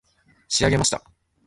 [0.49, 1.03] 仕上げました